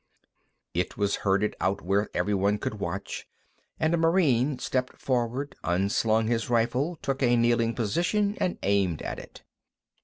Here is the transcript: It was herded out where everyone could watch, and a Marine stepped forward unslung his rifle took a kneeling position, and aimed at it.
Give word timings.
It 0.73 0.97
was 0.97 1.17
herded 1.17 1.55
out 1.61 1.83
where 1.83 2.09
everyone 2.15 2.57
could 2.57 2.79
watch, 2.79 3.27
and 3.79 3.93
a 3.93 3.97
Marine 3.97 4.57
stepped 4.57 4.97
forward 4.99 5.55
unslung 5.63 6.25
his 6.25 6.49
rifle 6.49 6.95
took 7.03 7.21
a 7.21 7.37
kneeling 7.37 7.75
position, 7.75 8.35
and 8.41 8.57
aimed 8.63 9.03
at 9.03 9.19
it. 9.19 9.43